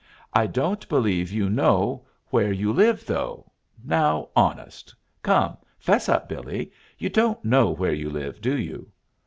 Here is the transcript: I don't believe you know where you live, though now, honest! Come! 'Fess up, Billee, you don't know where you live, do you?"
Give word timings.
I 0.33 0.47
don't 0.47 0.89
believe 0.89 1.31
you 1.31 1.47
know 1.47 2.07
where 2.31 2.51
you 2.51 2.73
live, 2.73 3.05
though 3.05 3.51
now, 3.85 4.29
honest! 4.35 4.95
Come! 5.21 5.57
'Fess 5.77 6.09
up, 6.09 6.27
Billee, 6.27 6.71
you 6.97 7.09
don't 7.09 7.45
know 7.45 7.69
where 7.69 7.93
you 7.93 8.09
live, 8.09 8.41
do 8.41 8.57
you?" 8.57 8.91